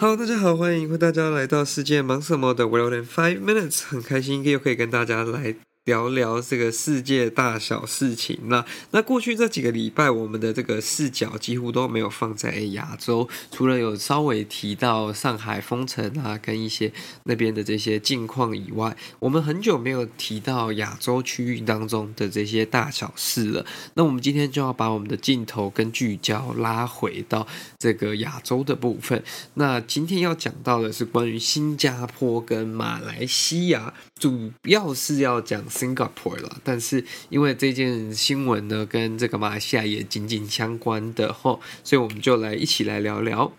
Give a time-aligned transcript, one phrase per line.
[0.00, 5.56] Hello，大家好，欢迎欢迎大家来到世界忙什么的 World in Five Minutes，很开心又可以跟大家来。
[5.88, 8.38] 聊聊这个世界大小事情。
[8.44, 16.92] 那那过去这几个礼拜，我们的这个视角几乎都没有放在亚洲，除了有稍微提到上海封城啊，跟一些
[17.24, 23.64] 那边的这些近况以外，我们很久没有提到亚洲区域当中的这些大小事了。
[23.94, 27.46] 那我们今天就要把我们的镜头跟聚焦拉回到
[27.78, 29.24] 这个亚洲的部分。
[29.54, 35.64] 那今天要讲到的是关于新加坡跟马来西亚，主要是要讲。
[35.78, 43.52] Singapore 了，但是因为这件新闻呢，跟这个马来西亚也紧紧相关的吼，所以我们就来一起来聊聊。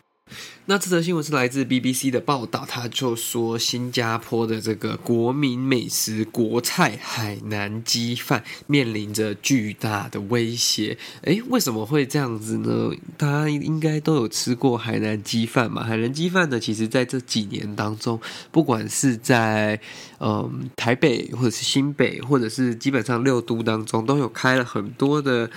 [0.70, 10.95] 那这则新闻是来自 BBC 的报道，他就说新加坡的这个国民美食国菜海南鸡饭面临着巨大的威胁。
[11.23, 12.92] 诶，为什么会这样子呢？
[13.18, 15.84] 大家应该都有吃过海南鸡饭嘛？
[15.84, 19.81] 海南鸡饭呢，其实在这几年当中，不管是在
[20.20, 25.50] 嗯台北或者是新北，或者是基本上六都当中，都有开了很多的。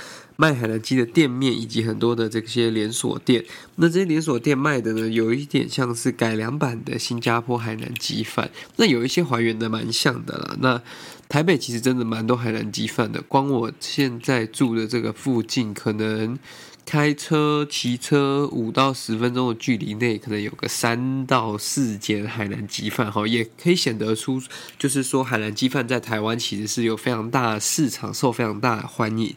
[0.43, 3.45] 卖海南鸡的店面以及很多的这些连锁店，
[3.77, 10.57] 那这些连锁店卖的呢，有一点像是改良版的新加坡海南鸡饭，那有一些还原的蛮像的啦。
[10.59, 10.83] 那
[11.29, 16.37] 台北其实真的蛮多海南鸡饭的，光我现在住的这个附近，可能
[16.85, 24.43] 开车、骑车五到十分钟的距离内，可能有个三到四间海南鸡饭，哈，也可以显得出，
[24.77, 29.33] 就是说海南鸡饭在台湾其实是有非常大的市场，受非常大的欢迎。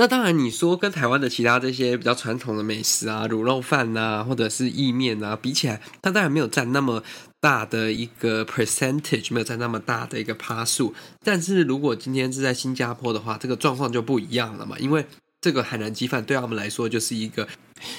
[0.00, 7.02] 那当然，你说跟台湾的其他这些比较传统的美食啊，卤肉饭呐，或者是意面啊，比起来，它当然没有占那么
[7.38, 10.94] 大的一个 percentage，没有占那么大的一个趴数。
[11.22, 15.04] 但是如果今天是在新加坡的话，这个状况就不一样了嘛，因为
[15.42, 17.46] 这个海南鸡饭对他们来说就是一个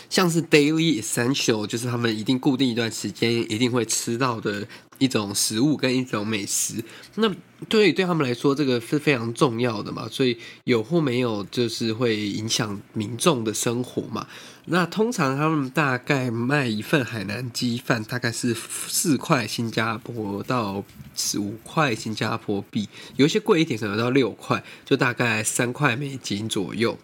[0.09, 4.67] 像是 daily essential，就是他们一定固定一段时间一定会吃到的。
[5.01, 6.75] 一种食物跟一种美食，
[7.15, 7.27] 那
[7.67, 14.27] 对于对他们来说，这个是非常重要的嘛，所以有或没有，就是会影响民众的生活嘛。
[14.65, 18.55] 那通常他们大概卖一份海南鸡饭，大概是
[18.87, 26.95] 四块新加坡到十五块新加坡币，有一些贵一点，可能到六块，就大概三块美金左右。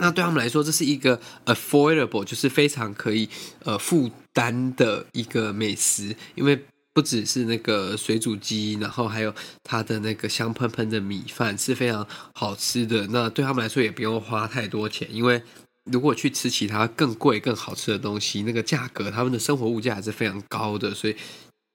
[0.00, 3.28] 那对他们来说，这是一个 affordable，就是非常可以
[3.64, 6.64] 呃负担的一个美食，因为。
[6.92, 13.06] 不只是那个水煮鸡，然后还有它的那个香喷喷的米饭是非常好吃的。
[13.06, 15.40] 那对他们来说也不用花太多钱，因为
[15.84, 21.14] 如果去吃其他更贵、更好吃的东西，那个价格他们的生活物价还是非常高的，所以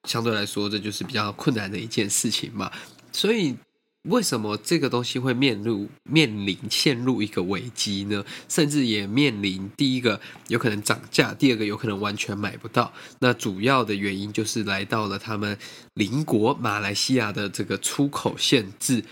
[0.03, 2.69] 相对来说这就是比较困难的一件事情嘛。
[3.14, 3.56] 所以。
[4.06, 8.24] 为什么这个东西会面入面临陷入一个危机呢？
[8.48, 12.94] 甚至也面临第一个有可能涨价，第二个有可能完全买不到。
[13.20, 15.58] 那主要的原因就是来到了他们
[15.94, 19.04] 邻国马来西亚的这个出口限制。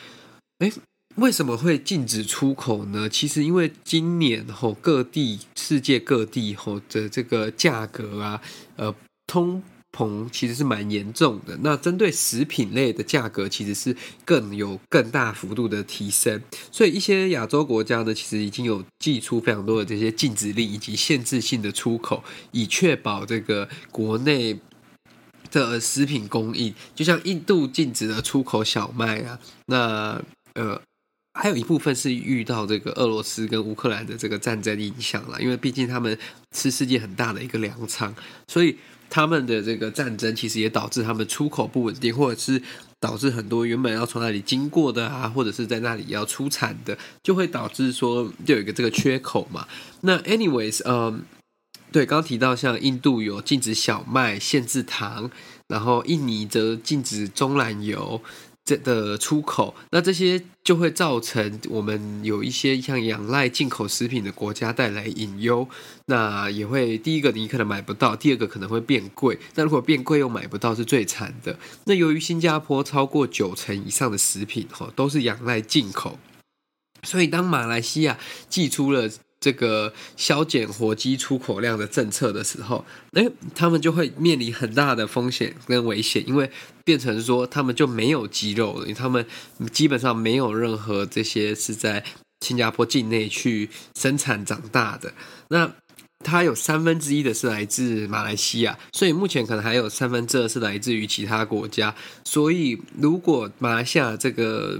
[0.59, 0.71] 诶，
[1.15, 3.09] 为什么会禁止出口呢？
[3.09, 8.41] 其实因为今年吼各地世界各地吼的这个价格啊，
[8.75, 8.95] 呃
[9.27, 9.63] 通。
[9.95, 13.95] 膨其实是蛮严重的，那针对食品类的价格其实是
[14.25, 24.59] 更有更大幅度的提升，所以一些亚洲国家呢，其实已经有祭出非常多的这些禁止令以及限制性的出口，以确保这个国内
[25.51, 26.73] 的食品供应。
[26.95, 30.19] 就像印度禁止了出口小麦啊，那
[30.55, 30.81] 呃
[31.33, 36.17] 还有一部分是遇到这个俄罗斯跟乌克兰的这个战争影响了，因为毕竟他们
[36.51, 38.13] 是世界很大的一个粮仓，
[38.47, 38.77] 所以。
[39.09, 42.59] 他们的这个战争其实也导致他们出口不稳定，或者是
[42.99, 49.67] 导致很多原本要从那里经过的啊，或者是在那里要出产的，就会导致说就有一个这个缺口嘛。
[50.01, 51.21] 那 anyways，嗯，
[51.91, 55.29] 对，刚刚提到像印度有禁止小麦、限制糖，
[55.67, 58.19] 然后印尼则禁止棕榈油。
[58.65, 65.67] 这的出口，那这些就会造成我们有一些像仰赖进口食品的国家带来隐忧。
[66.05, 69.37] 那也会第一个你可能买不到，第二个可能会变贵。
[69.55, 71.57] 那如果变贵又买不到，是最惨的。
[71.85, 76.17] 那由于新加坡超过九成以上的食品哈都是仰赖进口，
[77.03, 78.17] 所以当马来西亚
[78.49, 79.09] 寄出了。
[79.43, 86.49] 这个削减火鸡出口量的政策的时候，诶，他们就会面临很大的风险跟危险，因为
[86.85, 89.25] 变成说他们就没有鸡肉了，因为他们
[89.73, 92.01] 基本上没有任何这些是在
[92.39, 93.69] 新加坡境内去
[93.99, 95.11] 生产长大的。
[95.49, 95.69] 那
[96.23, 101.93] 它有三分之一的是来自马来西亚，所以目前可能还有三分之二是来自于其他国家。
[102.23, 104.79] 所以如果马来西亚这个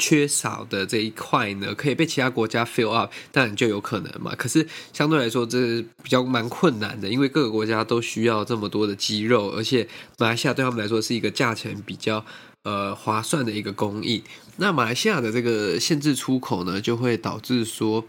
[0.00, 4.34] 缺少的这一块呢，可以被其他国家 fill up，当然就有可能嘛。
[4.34, 9.86] 可是相对来说，这比较蛮困难的，因为各个国家都需要这么多的鸡肉，而且
[10.18, 12.24] 马来西亚对他们来说是一个价钱比较
[12.64, 14.20] 呃划算的一个供应。
[14.56, 18.04] 那马来西亚的这个限制出口呢，就会导致说。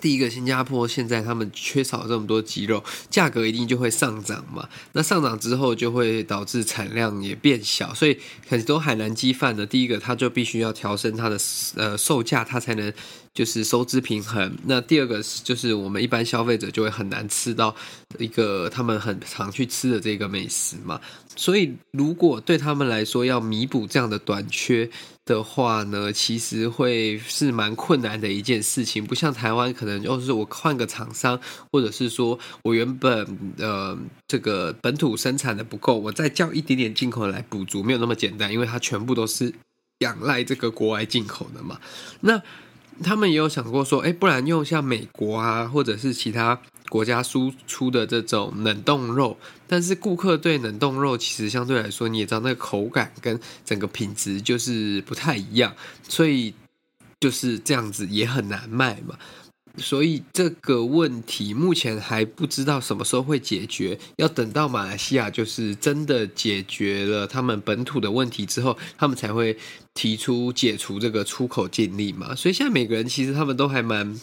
[0.00, 4.68] 第一个，新加坡现在他们缺少这么多鸡肉，价格一定就会上涨嘛。
[4.92, 8.18] 那上涨之后，就会导致产量也变小，所以
[8.48, 11.38] 很多海南鸡饭呢，第一个它就必须要调升它的
[11.76, 12.92] 呃售价，它才能
[13.34, 14.56] 就是收支平衡。
[14.64, 17.74] 那第二个就是我们一般消费者就会很难吃到
[18.18, 21.00] 一个他们很常去吃的这个美食嘛。
[21.36, 24.90] 所以如果对他们来说要弥补这样的短缺，
[25.24, 31.40] 的话呢，其实会是蛮困难的一件事情，不像台湾，可能就是我换个厂商，
[31.70, 33.96] 或者是说我原本呃
[34.26, 39.54] 这个本土生产的不够，我再叫一点点进口来补足，没有那么简单，因为它全部都是
[40.00, 41.80] 仰赖这个国外进口的嘛。
[42.20, 42.42] 那
[43.02, 46.60] 他们也有想过说，哎，不然用像美国啊，或者是其他。
[46.92, 55.74] 国家输出的这种冷冻肉，但是顾客对冷冻肉其实相对来说，你也知道那个口感跟整个品质就是不太一样，
[56.06, 56.52] 所以
[57.18, 59.16] 就是这样子也很难卖嘛。
[59.78, 69.56] 所以这个问题目前还不知道什么时候会解决，要等到马来西亚就是真的解决了他们本土的问题之后，他们才会
[69.94, 72.34] 提出解除这个出口禁令嘛。
[72.34, 74.20] 所以现在每个人其实他们都还蛮。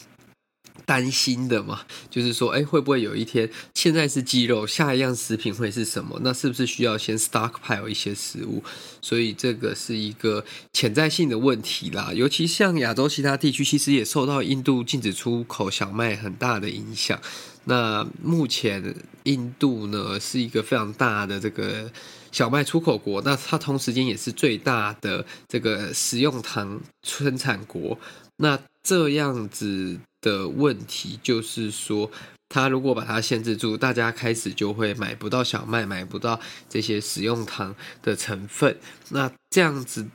[0.89, 6.19] 担心的嘛，就是说，哎，会不会有一天，现在是鸡肉，下一样食品会是什么？
[6.23, 8.63] 那是不是需要先 stockpile 一些食物？
[8.99, 10.43] 所以这个是一个
[10.73, 12.11] 潜在性的问题啦。
[12.11, 17.21] 尤其像亚洲其他地区，其实也受到印度禁止出口小麦很大的影响。
[17.65, 18.95] 那目前
[19.25, 21.91] 印度呢，是一个非常大的这个
[22.31, 27.95] 小麦出口国，那它同时间也是最大的这个食用糖生产国。
[28.39, 29.99] 那这样子。
[30.21, 32.11] 的问题就是说，
[32.49, 36.37] 他如果把它限制住，大家开始就会买不到小麦，买不到
[36.67, 38.77] 这些食用糖的成分，
[39.11, 40.05] 那这样子。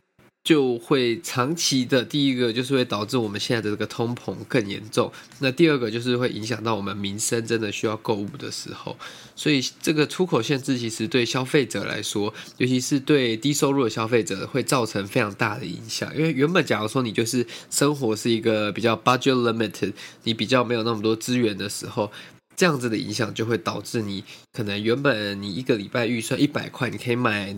[0.44, 5.11] 就会长期的，第一个就是会导致我们现在的这个通膨更严重。
[5.38, 8.94] 那第二个就是会影响到我们民生真的需要购物的时候。
[9.35, 16.14] 所以这个出口限制其实对消费者来说，尤其是对低收入的消费者，会造成非常大的影响。
[16.14, 19.94] 因为原本假如说你就是生活是一个比较 budget limited，
[20.25, 22.12] 你比较没有那么多资源的时候。
[22.56, 27.55] 这样子的影响就会导致你可能原本你一个礼拜预算一百块，你可以买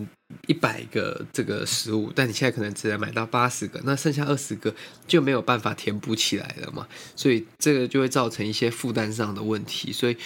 [0.46, 4.74] 一百个这个食物，但你现在可能只能买到八十个，那剩下二十个
[5.06, 9.92] 就没有办法填补起来了嘛，所以这个就会造成一些负担上的问题。
[9.92, 10.16] 所以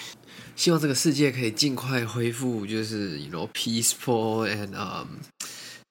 [0.55, 5.07] 希望这个世界可以尽快恢复，就是 you know peaceful and um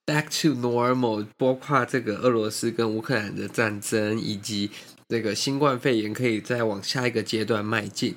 [0.07, 4.71] back to normal，包括这个俄罗斯跟乌克兰的战争，以及
[5.09, 8.17] 这个新冠肺炎可以再往下一个阶段迈进。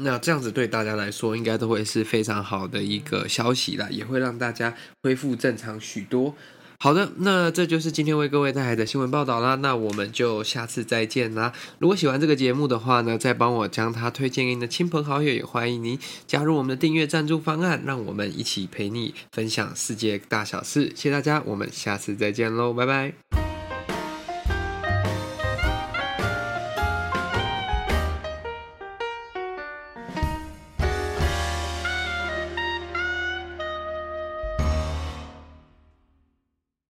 [0.00, 6.34] 那这样子对大家来说，应该都会是非常好的一个消息啦，也会让大家恢复正常许多。
[6.80, 9.56] 好的，那这就是今天为各位带来的新闻报道啦。
[9.56, 11.52] 那我们就下次再见啦。
[11.80, 15.98] 如果喜欢这个节目的话呢，再帮我将它推荐给你的亲朋好友，也欢迎您
[16.28, 20.92] 加入我们的订阅赞助方案，让我们一起陪你分享世界大小事。
[20.94, 23.27] 谢谢大家，我们下次再见喽，拜拜。